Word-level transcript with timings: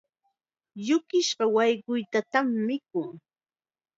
Yukisqa 0.87 1.43
wayquytatam 1.55 2.47
mikun. 2.65 3.09